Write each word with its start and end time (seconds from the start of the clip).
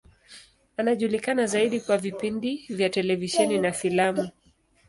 Anajulikana 0.77 1.45
zaidi 1.47 1.79
kwa 1.81 1.97
vipindi 1.97 2.65
vya 2.69 2.89
televisheni 2.89 3.57
na 3.59 3.71
filamu. 3.71 4.29